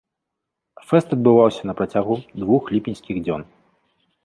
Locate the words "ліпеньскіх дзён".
2.77-3.41